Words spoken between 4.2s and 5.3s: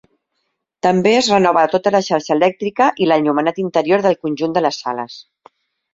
conjunt de les sales.